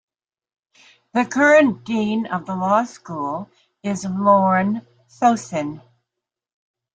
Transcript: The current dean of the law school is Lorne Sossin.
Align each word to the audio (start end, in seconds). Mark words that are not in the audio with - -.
The 1.13 1.25
current 1.25 1.83
dean 1.83 2.25
of 2.25 2.47
the 2.47 2.55
law 2.55 2.85
school 2.85 3.51
is 3.83 4.03
Lorne 4.03 4.81
Sossin. 5.07 5.79